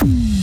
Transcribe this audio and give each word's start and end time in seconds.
Bye. 0.00 0.37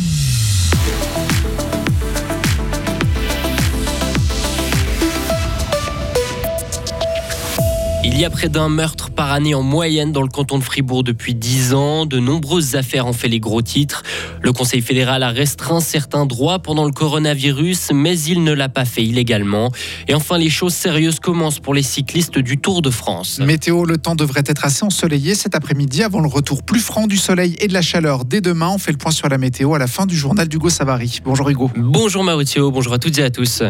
Il 8.07 8.20
y 8.20 8.23
a 8.23 8.29
près 8.29 8.49
d'un 8.49 8.70
meurtre 8.70 9.10
par 9.10 9.31
année 9.31 9.55
en 9.55 9.63
moyenne 9.63 10.12
dans 10.12 10.21
le 10.21 10.28
canton 10.28 10.60
de 10.60 10.63
Fribourg 10.63 11.04
depuis 11.04 11.33
10 11.33 11.73
ans. 11.73 12.05
De 12.05 12.20
nombreuses 12.20 12.76
affaires 12.76 13.08
ont 13.08 13.13
fait 13.13 13.28
les 13.28 13.39
gros 13.39 13.63
titres. 13.63 14.04
Le 14.44 14.54
Conseil 14.54 14.81
fédéral 14.81 15.24
a 15.24 15.29
restreint 15.29 15.79
certains 15.79 16.28
droits 16.28 16.60
pendant 16.60 16.86
le 16.86 16.91
coronavirus, 16.91 17.90
mais 17.96 18.18
il 18.20 18.44
ne 18.44 18.54
l'a 18.54 18.70
pas 18.70 18.86
fait 18.86 19.04
illégalement. 19.04 19.72
Et 20.08 20.14
enfin, 20.14 20.38
les 20.38 20.52
choses 20.52 20.76
sérieuses 20.76 21.20
commencent 21.20 21.60
pour 21.60 21.73
les 21.73 21.82
cyclistes 21.82 22.38
du 22.38 22.60
Tour 22.60 22.84
de 22.84 22.91
France. 22.91 23.40
Météo, 23.40 23.86
le 23.86 23.98
temps 23.98 24.16
devrait 24.16 24.44
être 24.46 24.66
assez 24.66 24.86
ensoleillé 24.86 25.34
cet 25.34 25.56
après-midi 25.56 26.04
avant 26.04 26.22
le 26.22 26.28
retour 26.28 26.62
plus 26.62 26.82
franc 26.82 27.08
du 27.08 27.18
soleil 27.18 27.56
et 27.60 27.68
de 27.68 27.74
la 27.74 27.82
chaleur. 27.82 28.24
Dès 28.24 28.40
demain, 28.40 28.70
on 28.70 28.78
fait 28.78 28.92
le 28.92 29.00
point 29.00 29.12
sur 29.12 29.30
la 29.30 29.40
météo 29.40 29.74
à 29.74 29.80
la 29.80 29.88
fin 29.88 30.06
du 30.06 30.16
journal 30.16 30.48
d'Hugo 30.48 30.70
Savary. 30.70 31.22
Bonjour 31.26 31.50
Hugo. 31.50 31.72
Bonjour 31.76 32.23
Mauricio, 32.23 32.70
bonjour 32.70 32.94
à 32.94 33.00
toutes 33.00 33.17
et 33.17 33.23
à 33.23 33.31
tous. 33.31 33.64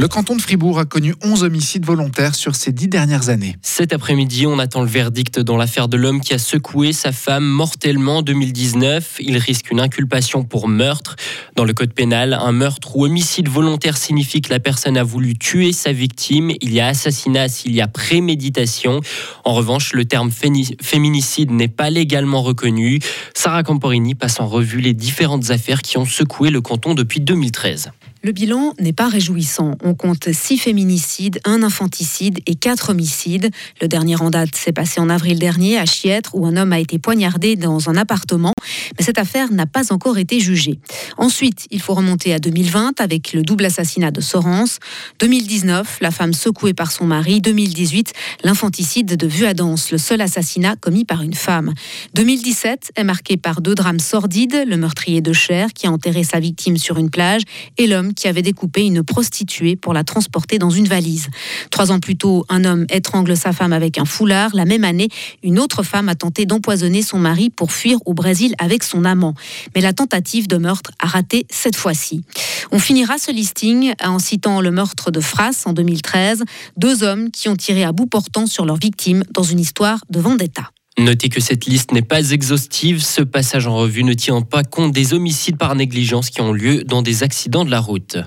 Le 0.00 0.06
canton 0.06 0.36
de 0.36 0.40
Fribourg 0.40 0.78
a 0.78 0.84
connu 0.84 1.16
11 1.24 1.42
homicides 1.42 1.84
volontaires 1.84 2.36
sur 2.36 2.54
ces 2.54 2.70
dix 2.70 2.86
dernières 2.86 3.30
années. 3.30 3.56
Cet 3.62 3.92
après-midi, 3.92 4.46
on 4.46 4.60
attend 4.60 4.82
le 4.82 4.86
verdict 4.86 5.40
dans 5.40 5.56
l'affaire 5.56 5.88
de 5.88 5.96
l'homme 5.96 6.20
qui 6.20 6.34
a 6.34 6.38
secoué 6.38 6.92
sa 6.92 7.10
femme 7.10 7.44
mortellement 7.44 8.18
en 8.18 8.22
2019. 8.22 9.16
Il 9.18 9.36
risque 9.38 9.72
une 9.72 9.80
inculpation 9.80 10.44
pour 10.44 10.68
meurtre. 10.68 11.16
Dans 11.56 11.64
le 11.64 11.72
code 11.72 11.92
pénal, 11.94 12.32
un 12.32 12.52
meurtre 12.52 12.96
ou 12.96 13.06
homicide 13.06 13.48
volontaire 13.48 13.96
signifie 13.96 14.40
que 14.40 14.50
la 14.50 14.60
personne 14.60 14.96
a 14.96 15.02
voulu 15.02 15.36
tuer 15.36 15.72
sa 15.72 15.90
victime. 15.90 16.52
Il 16.60 16.72
y 16.72 16.78
a 16.78 16.86
assassinat 16.86 17.48
s'il 17.48 17.74
y 17.74 17.80
a 17.80 17.88
préméditation. 17.88 19.00
En 19.44 19.54
revanche, 19.54 19.94
le 19.94 20.04
terme 20.04 20.30
féminicide 20.30 21.50
n'est 21.50 21.66
pas 21.66 21.90
légalement 21.90 22.42
reconnu. 22.42 23.00
Sarah 23.34 23.64
Camporini 23.64 24.14
passe 24.14 24.38
en 24.38 24.46
revue 24.46 24.80
les 24.80 24.94
différentes 24.94 25.50
affaires 25.50 25.82
qui 25.82 25.98
ont 25.98 26.06
secoué 26.06 26.50
le 26.50 26.60
canton 26.60 26.94
depuis 26.94 27.18
2013. 27.18 27.90
Le 28.22 28.32
bilan 28.32 28.74
n'est 28.80 28.92
pas 28.92 29.08
réjouissant. 29.08 29.76
On 29.84 29.94
compte 29.94 30.32
six 30.32 30.58
féminicides, 30.58 31.38
un 31.44 31.62
infanticide 31.62 32.40
et 32.46 32.56
quatre 32.56 32.90
homicides. 32.90 33.50
Le 33.80 33.86
dernier 33.86 34.16
en 34.20 34.30
date 34.30 34.56
s'est 34.56 34.72
passé 34.72 35.00
en 35.00 35.08
avril 35.08 35.38
dernier 35.38 35.78
à 35.78 35.86
Chiètre 35.86 36.34
où 36.34 36.44
un 36.44 36.56
homme 36.56 36.72
a 36.72 36.80
été 36.80 36.98
poignardé 36.98 37.54
dans 37.54 37.88
un 37.88 37.96
appartement. 37.96 38.54
Mais 38.98 39.04
cette 39.04 39.18
affaire 39.18 39.52
n'a 39.52 39.66
pas 39.66 39.92
encore 39.92 40.18
été 40.18 40.40
jugée. 40.40 40.80
Ensuite, 41.16 41.68
il 41.70 41.80
faut 41.80 41.94
remonter 41.94 42.34
à 42.34 42.40
2020 42.40 43.00
avec 43.00 43.32
le 43.32 43.42
double 43.42 43.66
assassinat 43.66 44.10
de 44.10 44.20
Sorens. 44.20 44.80
2019, 45.20 45.98
la 46.00 46.10
femme 46.10 46.32
secouée 46.32 46.74
par 46.74 46.90
son 46.90 47.06
mari. 47.06 47.40
2018, 47.40 48.12
l'infanticide 48.42 49.16
de 49.16 49.26
Vuadens, 49.28 49.76
le 49.92 49.98
seul 49.98 50.20
assassinat 50.20 50.74
commis 50.74 51.04
par 51.04 51.22
une 51.22 51.34
femme. 51.34 51.72
2017 52.14 52.92
est 52.96 53.04
marqué 53.04 53.36
par 53.36 53.60
deux 53.60 53.76
drames 53.76 54.00
sordides, 54.00 54.64
le 54.66 54.76
meurtrier 54.76 55.20
de 55.20 55.32
Cher 55.32 55.72
qui 55.72 55.86
a 55.86 55.92
enterré 55.92 56.24
sa 56.24 56.40
victime 56.40 56.78
sur 56.78 56.98
une 56.98 57.10
plage 57.10 57.42
et 57.76 57.86
l'homme 57.86 58.07
qui 58.14 58.28
avait 58.28 58.42
découpé 58.42 58.84
une 58.84 59.02
prostituée 59.02 59.76
pour 59.76 59.92
la 59.92 60.04
transporter 60.04 60.58
dans 60.58 60.70
une 60.70 60.86
valise. 60.86 61.28
Trois 61.70 61.92
ans 61.92 62.00
plus 62.00 62.16
tôt, 62.16 62.44
un 62.48 62.64
homme 62.64 62.86
étrangle 62.90 63.36
sa 63.36 63.52
femme 63.52 63.72
avec 63.72 63.98
un 63.98 64.04
foulard. 64.04 64.50
La 64.54 64.64
même 64.64 64.84
année, 64.84 65.08
une 65.42 65.58
autre 65.58 65.82
femme 65.82 66.08
a 66.08 66.14
tenté 66.14 66.46
d'empoisonner 66.46 67.02
son 67.02 67.18
mari 67.18 67.50
pour 67.50 67.72
fuir 67.72 67.98
au 68.06 68.14
Brésil 68.14 68.54
avec 68.58 68.82
son 68.82 69.04
amant. 69.04 69.34
Mais 69.74 69.80
la 69.80 69.92
tentative 69.92 70.48
de 70.48 70.56
meurtre 70.56 70.90
a 70.98 71.06
raté 71.06 71.46
cette 71.50 71.76
fois-ci. 71.76 72.24
On 72.70 72.78
finira 72.78 73.18
ce 73.18 73.30
listing 73.30 73.92
en 74.04 74.18
citant 74.18 74.60
le 74.60 74.70
meurtre 74.70 75.10
de 75.10 75.20
Fras 75.20 75.62
en 75.66 75.72
2013, 75.72 76.44
deux 76.76 77.02
hommes 77.02 77.30
qui 77.30 77.48
ont 77.48 77.56
tiré 77.56 77.84
à 77.84 77.92
bout 77.92 78.06
portant 78.06 78.46
sur 78.46 78.66
leurs 78.66 78.76
victimes 78.76 79.24
dans 79.32 79.42
une 79.42 79.60
histoire 79.60 80.00
de 80.10 80.20
vendetta. 80.20 80.70
Notez 80.98 81.28
que 81.28 81.40
cette 81.40 81.66
liste 81.66 81.92
n'est 81.92 82.02
pas 82.02 82.32
exhaustive. 82.32 83.02
Ce 83.02 83.22
passage 83.22 83.68
en 83.68 83.76
revue 83.76 84.02
ne 84.02 84.14
tient 84.14 84.42
pas 84.42 84.64
compte 84.64 84.92
des 84.92 85.14
homicides 85.14 85.56
par 85.56 85.76
négligence 85.76 86.28
qui 86.28 86.40
ont 86.40 86.52
lieu 86.52 86.82
dans 86.82 87.02
des 87.02 87.22
accidents 87.22 87.64
de 87.64 87.70
la 87.70 87.78
route. 87.78 88.18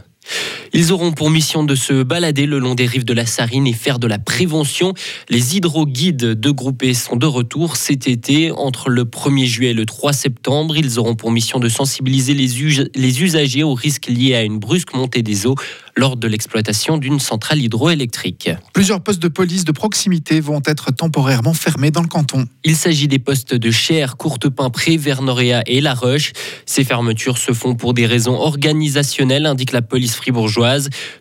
Ils 0.73 0.93
auront 0.93 1.11
pour 1.11 1.29
mission 1.29 1.65
de 1.65 1.75
se 1.75 2.01
balader 2.01 2.45
le 2.45 2.57
long 2.57 2.75
des 2.75 2.85
rives 2.85 3.03
de 3.03 3.13
la 3.13 3.25
Sarine 3.25 3.67
et 3.67 3.73
faire 3.73 3.99
de 3.99 4.07
la 4.07 4.19
prévention. 4.19 4.93
Les 5.29 5.57
hydroguides 5.57 6.15
de 6.17 6.51
groupés 6.51 6.93
sont 6.93 7.17
de 7.17 7.25
retour 7.25 7.75
cet 7.75 8.07
été. 8.07 8.51
Entre 8.51 8.89
le 8.89 9.03
1er 9.03 9.45
juillet 9.45 9.71
et 9.71 9.73
le 9.73 9.85
3 9.85 10.13
septembre, 10.13 10.77
ils 10.77 10.97
auront 10.97 11.15
pour 11.15 11.29
mission 11.31 11.59
de 11.59 11.67
sensibiliser 11.67 12.33
les, 12.33 13.21
usagers 13.21 13.63
aux 13.63 13.73
risques 13.73 14.07
liés 14.07 14.33
à 14.33 14.43
une 14.43 14.59
brusque 14.59 14.93
montée 14.93 15.23
des 15.23 15.45
eaux 15.45 15.55
lors 15.97 16.15
de 16.15 16.25
l'exploitation 16.25 16.97
d'une 16.97 17.19
centrale 17.19 17.61
hydroélectrique. 17.61 18.49
Plusieurs 18.73 19.01
postes 19.01 19.21
de 19.21 19.27
police 19.27 19.65
de 19.65 19.73
proximité 19.73 20.39
vont 20.39 20.61
être 20.65 20.93
temporairement 20.93 21.53
fermés 21.53 21.91
dans 21.91 22.01
le 22.01 22.07
canton. 22.07 22.45
Il 22.63 22.77
s'agit 22.77 23.09
des 23.09 23.19
postes 23.19 23.53
de 23.53 23.71
Cher, 23.71 24.15
Courtepin, 24.15 24.69
Pré, 24.69 24.95
Vernoréa 24.95 25.63
et 25.65 25.81
La 25.81 25.93
Roche. 25.93 26.31
Ces 26.65 26.85
fermetures 26.85 27.37
se 27.37 27.51
font 27.51 27.75
pour 27.75 27.93
des 27.93 28.05
raisons 28.05 28.35
organisationnelles, 28.35 29.45
indique 29.45 29.73
la 29.73 29.81
police 29.81 30.15
fribourgeoise. 30.15 30.60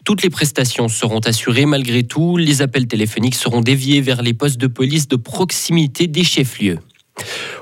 Toutes 0.05 0.23
les 0.23 0.31
prestations 0.31 0.89
seront 0.89 1.21
assurées 1.21 1.67
malgré 1.67 2.03
tout. 2.03 2.37
Les 2.37 2.63
appels 2.63 2.87
téléphoniques 2.87 3.35
seront 3.35 3.61
déviés 3.61 4.01
vers 4.01 4.23
les 4.23 4.35
postes 4.35 4.59
de 4.59 4.67
police 4.67 5.09
de 5.09 5.17
proximité 5.17 6.07
des 6.07 6.25
chefs-lieux. 6.25 6.79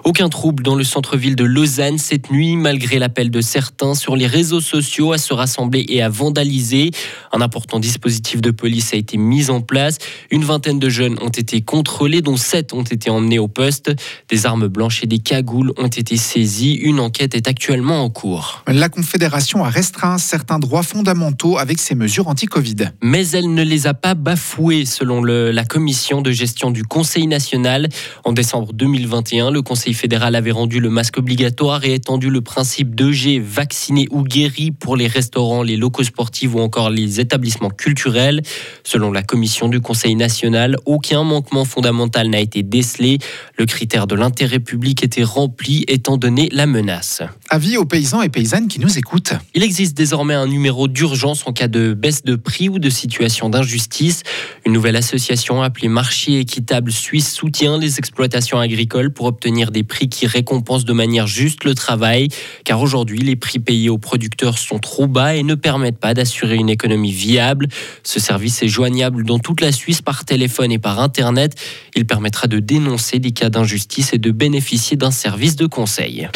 Aucun 0.08 0.30
trouble 0.30 0.62
dans 0.62 0.74
le 0.74 0.84
centre-ville 0.84 1.36
de 1.36 1.44
Lausanne 1.44 1.98
cette 1.98 2.30
nuit, 2.30 2.56
malgré 2.56 2.98
l'appel 2.98 3.30
de 3.30 3.42
certains 3.42 3.94
sur 3.94 4.16
les 4.16 4.26
réseaux 4.26 4.62
sociaux 4.62 5.12
à 5.12 5.18
se 5.18 5.34
rassembler 5.34 5.84
et 5.86 6.00
à 6.00 6.08
vandaliser. 6.08 6.92
Un 7.30 7.42
important 7.42 7.78
dispositif 7.78 8.40
de 8.40 8.50
police 8.50 8.94
a 8.94 8.96
été 8.96 9.18
mis 9.18 9.50
en 9.50 9.60
place. 9.60 9.98
Une 10.30 10.44
vingtaine 10.44 10.78
de 10.78 10.88
jeunes 10.88 11.18
ont 11.20 11.28
été 11.28 11.60
contrôlés, 11.60 12.22
dont 12.22 12.38
sept 12.38 12.72
ont 12.72 12.84
été 12.84 13.10
emmenés 13.10 13.38
au 13.38 13.48
poste. 13.48 13.94
Des 14.30 14.46
armes 14.46 14.68
blanches 14.68 15.04
et 15.04 15.06
des 15.06 15.18
cagoules 15.18 15.74
ont 15.76 15.88
été 15.88 16.16
saisies. 16.16 16.76
Une 16.76 17.00
enquête 17.00 17.34
est 17.34 17.46
actuellement 17.46 18.02
en 18.02 18.08
cours. 18.08 18.64
La 18.66 18.88
Confédération 18.88 19.62
a 19.62 19.68
restreint 19.68 20.16
certains 20.16 20.58
droits 20.58 20.82
fondamentaux 20.82 21.58
avec 21.58 21.78
ses 21.78 21.94
mesures 21.94 22.28
anti-Covid. 22.28 22.92
Mais 23.02 23.28
elle 23.32 23.52
ne 23.52 23.62
les 23.62 23.86
a 23.86 23.92
pas 23.92 24.14
bafoués, 24.14 24.86
selon 24.86 25.22
la 25.22 25.64
commission 25.66 26.22
de 26.22 26.30
gestion 26.30 26.70
du 26.70 26.84
Conseil 26.84 27.26
national. 27.26 27.90
En 28.24 28.32
décembre 28.32 28.72
2021, 28.72 29.50
le 29.50 29.60
Conseil 29.60 29.97
fédéral 29.98 30.36
avait 30.36 30.52
rendu 30.52 30.80
le 30.80 30.88
masque 30.90 31.18
obligatoire 31.18 31.84
et 31.84 31.94
étendu 31.94 32.30
le 32.30 32.40
principe 32.40 32.94
de 32.94 33.10
G 33.10 33.40
vacciné 33.40 34.06
ou 34.10 34.22
guéri 34.22 34.70
pour 34.70 34.96
les 34.96 35.08
restaurants, 35.08 35.62
les 35.62 35.76
locaux 35.76 36.04
sportifs 36.04 36.54
ou 36.54 36.60
encore 36.60 36.88
les 36.88 37.20
établissements 37.20 37.70
culturels. 37.70 38.42
Selon 38.84 39.10
la 39.10 39.22
commission 39.22 39.68
du 39.68 39.80
Conseil 39.80 40.14
national, 40.14 40.76
aucun 40.86 41.24
manquement 41.24 41.64
fondamental 41.64 42.28
n'a 42.28 42.40
été 42.40 42.62
décelé. 42.62 43.18
Le 43.56 43.66
critère 43.66 44.06
de 44.06 44.14
l'intérêt 44.14 44.60
public 44.60 45.02
était 45.02 45.24
rempli 45.24 45.84
étant 45.88 46.16
donné 46.16 46.48
la 46.52 46.66
menace. 46.66 47.22
Avis 47.50 47.76
aux 47.76 47.84
paysans 47.84 48.22
et 48.22 48.28
paysannes 48.28 48.68
qui 48.68 48.78
nous 48.78 48.98
écoutent. 48.98 49.32
Il 49.54 49.62
existe 49.62 49.96
désormais 49.96 50.34
un 50.34 50.46
numéro 50.46 50.86
d'urgence 50.86 51.46
en 51.46 51.52
cas 51.52 51.68
de 51.68 51.92
baisse 51.92 52.22
de 52.22 52.36
prix 52.36 52.68
ou 52.68 52.78
de 52.78 52.88
situation 52.90 53.50
d'injustice. 53.50 54.22
Une 54.64 54.72
nouvelle 54.72 54.96
association 54.96 55.62
appelée 55.62 55.88
Marché 55.88 56.38
équitable 56.38 56.92
suisse 56.92 57.32
soutient 57.32 57.78
les 57.78 57.98
exploitations 57.98 58.60
agricoles 58.60 59.12
pour 59.12 59.26
obtenir 59.26 59.70
des 59.70 59.77
prix 59.82 60.08
qui 60.08 60.26
récompensent 60.26 60.84
de 60.84 60.92
manière 60.92 61.26
juste 61.26 61.64
le 61.64 61.74
travail, 61.74 62.28
car 62.64 62.80
aujourd'hui 62.80 63.20
les 63.20 63.36
prix 63.36 63.58
payés 63.58 63.90
aux 63.90 63.98
producteurs 63.98 64.58
sont 64.58 64.78
trop 64.78 65.06
bas 65.06 65.34
et 65.34 65.42
ne 65.42 65.54
permettent 65.54 65.98
pas 65.98 66.14
d'assurer 66.14 66.56
une 66.56 66.70
économie 66.70 67.12
viable. 67.12 67.68
Ce 68.02 68.20
service 68.20 68.62
est 68.62 68.68
joignable 68.68 69.24
dans 69.24 69.38
toute 69.38 69.60
la 69.60 69.72
Suisse 69.72 70.02
par 70.02 70.24
téléphone 70.24 70.72
et 70.72 70.78
par 70.78 71.00
Internet. 71.00 71.54
Il 71.94 72.06
permettra 72.06 72.46
de 72.46 72.58
dénoncer 72.58 73.18
des 73.18 73.32
cas 73.32 73.50
d'injustice 73.50 74.12
et 74.12 74.18
de 74.18 74.30
bénéficier 74.30 74.96
d'un 74.96 75.10
service 75.10 75.56
de 75.56 75.66
conseil. 75.66 76.28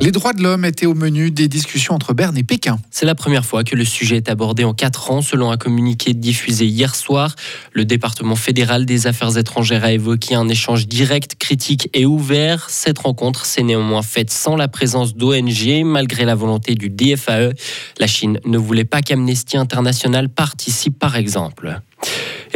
Les 0.00 0.10
droits 0.10 0.32
de 0.32 0.42
l'homme 0.42 0.64
étaient 0.64 0.86
au 0.86 0.94
menu 0.94 1.30
des 1.30 1.48
discussions 1.48 1.94
entre 1.94 2.12
Berne 2.12 2.36
et 2.36 2.42
Pékin. 2.42 2.78
C'est 2.90 3.06
la 3.06 3.14
première 3.14 3.44
fois 3.44 3.64
que 3.64 3.74
le 3.74 3.84
sujet 3.84 4.16
est 4.16 4.28
abordé 4.28 4.64
en 4.64 4.74
quatre 4.74 5.10
ans, 5.10 5.22
selon 5.22 5.50
un 5.50 5.56
communiqué 5.56 6.12
diffusé 6.12 6.66
hier 6.66 6.94
soir. 6.94 7.34
Le 7.72 7.84
département 7.84 8.36
fédéral 8.36 8.84
des 8.84 9.06
affaires 9.06 9.36
étrangères 9.38 9.84
a 9.84 9.92
évoqué 9.92 10.34
un 10.34 10.48
échange 10.48 10.88
direct, 10.88 11.36
critique 11.36 11.88
et 11.94 12.04
ouvert. 12.04 12.68
Cette 12.68 12.98
rencontre 12.98 13.46
s'est 13.46 13.62
néanmoins 13.62 14.02
faite 14.02 14.30
sans 14.30 14.56
la 14.56 14.68
présence 14.68 15.14
d'ONG, 15.14 15.84
malgré 15.84 16.24
la 16.24 16.34
volonté 16.34 16.74
du 16.74 16.90
DFAE. 16.90 17.52
La 17.98 18.06
Chine 18.06 18.40
ne 18.44 18.58
voulait 18.58 18.84
pas 18.84 19.00
qu'Amnesty 19.00 19.56
International 19.56 20.28
participe, 20.28 20.98
par 20.98 21.16
exemple. 21.16 21.80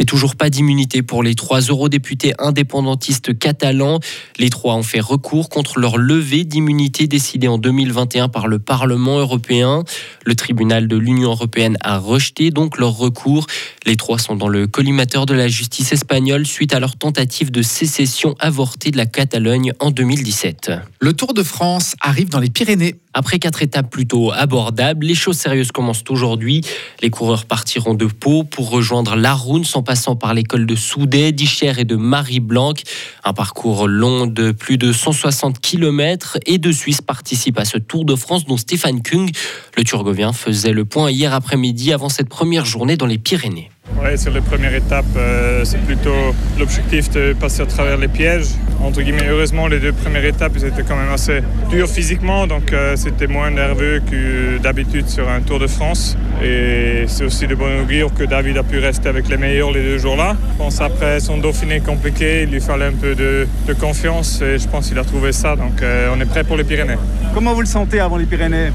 Et 0.01 0.05
toujours 0.05 0.35
pas 0.35 0.49
d'immunité 0.49 1.01
pour 1.01 1.23
les 1.23 1.35
trois 1.35 1.59
eurodéputés 1.59 2.33
indépendantistes 2.39 3.37
catalans. 3.37 3.99
Les 4.37 4.49
trois 4.49 4.75
ont 4.75 4.83
fait 4.83 5.01
recours 5.01 5.49
contre 5.49 5.77
leur 5.77 5.97
levée 5.97 6.45
d'immunité 6.45 7.07
décidée 7.07 7.49
en 7.49 7.57
2021 7.57 8.29
par 8.29 8.47
le 8.47 8.59
Parlement 8.59 9.19
européen. 9.19 9.83
Le 10.25 10.35
tribunal 10.35 10.87
de 10.87 10.95
l'Union 10.95 11.31
européenne 11.31 11.77
a 11.81 11.97
rejeté 11.97 12.49
donc 12.49 12.77
leur 12.77 12.95
recours. 12.95 13.45
Les 13.85 13.97
trois 13.97 14.19
sont 14.19 14.35
dans 14.35 14.47
le 14.47 14.67
collimateur 14.67 15.25
de 15.25 15.33
la 15.33 15.49
justice 15.49 15.91
espagnole 15.91 16.45
suite 16.45 16.73
à 16.73 16.79
leur 16.79 16.95
tentative 16.95 17.51
de 17.51 17.61
sécession 17.61 18.35
avortée 18.39 18.91
de 18.91 18.97
la 18.97 19.05
Catalogne 19.05 19.73
en 19.79 19.91
2017. 19.91 20.71
Le 20.99 21.13
Tour 21.13 21.33
de 21.33 21.43
France 21.43 21.95
arrive 21.99 22.29
dans 22.29 22.39
les 22.39 22.49
Pyrénées. 22.49 22.95
Après 23.13 23.39
quatre 23.39 23.63
étapes 23.63 23.89
plutôt 23.89 24.31
abordables, 24.31 25.05
les 25.05 25.15
choses 25.15 25.37
sérieuses 25.37 25.71
commencent 25.71 26.03
aujourd'hui. 26.09 26.61
Les 27.01 27.09
coureurs 27.09 27.45
partiront 27.45 27.95
de 27.95 28.05
Pau 28.05 28.43
pour 28.43 28.69
rejoindre 28.69 29.15
l'Aroun 29.15 29.63
en 29.73 29.81
passant 29.81 30.15
par 30.15 30.35
l'école 30.35 30.67
de 30.67 30.75
Soudet, 30.75 31.31
d'Icher 31.31 31.73
et 31.79 31.85
de 31.85 31.95
Marie-Blanc. 31.95 32.75
Un 33.23 33.33
parcours 33.33 33.87
long 33.87 34.27
de 34.27 34.51
plus 34.51 34.77
de 34.77 34.93
160 34.93 35.59
km 35.59 36.37
et 36.45 36.59
deux 36.59 36.71
Suisses 36.71 37.01
participent 37.01 37.57
à 37.57 37.65
ce 37.65 37.79
Tour 37.79 38.05
de 38.05 38.15
France 38.15 38.45
dont 38.45 38.57
Stéphane 38.57 39.01
Kung. 39.01 39.31
Le 39.75 39.83
Turgovien 39.83 40.31
faisait 40.31 40.73
le 40.73 40.85
point 40.85 41.09
hier 41.09 41.33
après-midi 41.33 41.91
avant 41.91 42.09
cette 42.09 42.29
première 42.29 42.65
journée 42.65 42.95
dans 42.95 43.07
les 43.07 43.17
Pyrénées. 43.17 43.71
Sur 44.15 44.31
les 44.31 44.41
premières 44.41 44.73
étapes, 44.73 45.05
euh, 45.17 45.63
c'est 45.63 45.81
plutôt 45.85 46.33
l'objectif 46.57 47.11
de 47.11 47.33
passer 47.33 47.61
à 47.61 47.65
travers 47.65 47.97
les 47.97 48.07
pièges. 48.07 48.47
Entre 48.81 49.01
guillemets, 49.01 49.27
heureusement, 49.29 49.67
les 49.67 49.79
deux 49.79 49.93
premières 49.93 50.25
étapes, 50.25 50.57
étaient 50.57 50.83
quand 50.83 50.95
même 50.95 51.11
assez 51.11 51.41
durs 51.69 51.87
physiquement, 51.87 52.47
donc 52.47 52.73
euh, 52.73 52.95
c'était 52.95 53.27
moins 53.27 53.51
nerveux 53.51 54.01
que 54.09 54.57
d'habitude 54.57 55.07
sur 55.07 55.29
un 55.29 55.41
Tour 55.41 55.59
de 55.59 55.67
France. 55.67 56.17
Et 56.41 57.05
c'est 57.07 57.25
aussi 57.25 57.47
de 57.47 57.55
bon 57.55 57.81
augure 57.81 58.13
que 58.13 58.23
David 58.23 58.57
a 58.57 58.63
pu 58.63 58.79
rester 58.79 59.09
avec 59.09 59.27
les 59.27 59.37
meilleurs 59.37 59.71
les 59.71 59.83
deux 59.83 59.97
jours-là. 59.97 60.35
Je 60.53 60.57
pense 60.57 60.81
après 60.81 61.19
son 61.19 61.37
Dauphiné 61.37 61.79
compliqué, 61.81 62.43
il 62.43 62.51
lui 62.51 62.61
fallait 62.61 62.85
un 62.85 62.93
peu 62.93 63.15
de, 63.15 63.47
confiance 63.79 64.41
et 64.41 64.57
je 64.57 64.67
pense 64.67 64.89
qu'il 64.89 64.99
a 64.99 65.03
trouvé 65.03 65.31
ça, 65.31 65.55
donc 65.55 65.81
euh, 65.81 66.09
on 66.15 66.19
est 66.19 66.25
prêt 66.25 66.43
pour 66.43 66.57
les 66.57 66.63
Pyrénées. 66.63 66.97
Comment 67.33 67.53
vous 67.53 67.61
le 67.61 67.67
sentez 67.67 67.99
avant 67.99 68.17
les 68.17 68.25
Pyrénées? 68.25 68.71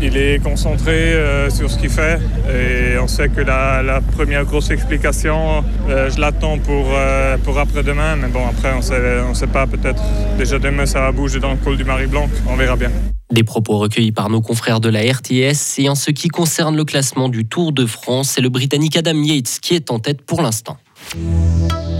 Il, 0.00 0.16
est, 0.16 0.42
concentré 0.42 1.14
sur 1.50 1.70
ce 1.70 1.78
qu'il 1.78 1.90
fait 1.90 2.18
et 2.48 2.98
on 2.98 3.06
sait 3.06 3.28
que 3.28 3.42
la, 3.42 3.82
la 3.82 4.00
première 4.00 4.46
grosse 4.46 4.70
explication. 4.70 5.64
Euh, 5.88 6.10
je 6.10 6.20
l'attends 6.20 6.58
pour, 6.58 6.86
euh, 6.92 7.36
pour 7.38 7.58
après-demain, 7.58 8.16
mais 8.16 8.28
bon, 8.28 8.46
après, 8.46 8.72
on 8.76 8.82
sait, 8.82 9.00
ne 9.28 9.34
sait 9.34 9.46
pas, 9.46 9.66
peut-être 9.66 10.02
déjà 10.38 10.58
demain, 10.58 10.86
ça 10.86 11.00
va 11.00 11.12
bouger 11.12 11.40
dans 11.40 11.50
le 11.50 11.56
col 11.56 11.76
du 11.76 11.84
Marie-Blanc. 11.84 12.28
On 12.48 12.56
verra 12.56 12.76
bien. 12.76 12.90
Des 13.30 13.44
propos 13.44 13.78
recueillis 13.78 14.12
par 14.12 14.28
nos 14.28 14.40
confrères 14.40 14.80
de 14.80 14.88
la 14.88 15.00
RTS. 15.00 15.78
Et 15.78 15.88
en 15.88 15.94
ce 15.94 16.10
qui 16.10 16.28
concerne 16.28 16.76
le 16.76 16.84
classement 16.84 17.28
du 17.28 17.46
Tour 17.46 17.72
de 17.72 17.86
France, 17.86 18.30
c'est 18.30 18.40
le 18.40 18.48
Britannique 18.48 18.96
Adam 18.96 19.22
Yates 19.22 19.58
qui 19.62 19.74
est 19.74 19.90
en 19.90 19.98
tête 19.98 20.22
pour 20.22 20.42
l'instant. 20.42 20.76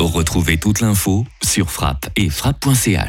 Retrouvez 0.00 0.59
toute 0.59 0.81
l'info 0.81 1.25
sur 1.43 1.71
frappe 1.71 2.09
et 2.17 2.31
frappe.ch. 2.31 3.09